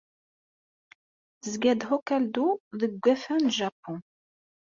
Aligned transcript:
Tezga-d 1.41 1.81
Hokkaido 1.89 2.47
deg 2.79 2.91
ugafa 2.97 3.35
n 3.37 3.45
Japun. 3.57 3.99